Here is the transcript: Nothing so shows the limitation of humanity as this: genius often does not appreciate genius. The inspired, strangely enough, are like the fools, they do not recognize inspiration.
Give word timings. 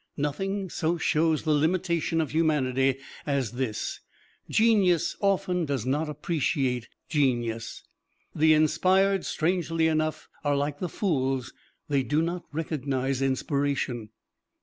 Nothing 0.17 0.67
so 0.71 0.97
shows 0.97 1.43
the 1.43 1.53
limitation 1.53 2.21
of 2.21 2.31
humanity 2.31 2.97
as 3.23 3.51
this: 3.51 3.99
genius 4.49 5.15
often 5.19 5.63
does 5.63 5.85
not 5.85 6.09
appreciate 6.09 6.89
genius. 7.07 7.83
The 8.33 8.53
inspired, 8.55 9.25
strangely 9.25 9.85
enough, 9.87 10.27
are 10.43 10.55
like 10.55 10.79
the 10.79 10.89
fools, 10.89 11.53
they 11.87 12.01
do 12.01 12.23
not 12.23 12.45
recognize 12.51 13.21
inspiration. 13.21 14.09